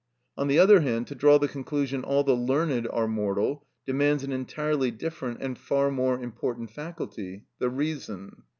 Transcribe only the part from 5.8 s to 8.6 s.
more important faculty—the reason.